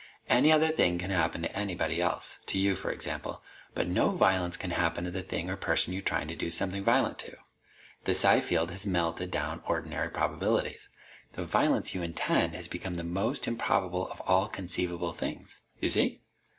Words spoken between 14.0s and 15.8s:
of all conceivable things.